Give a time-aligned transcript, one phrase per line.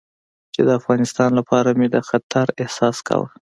[0.53, 3.27] چې د افغانستان لپاره مې د خطر احساس کاوه.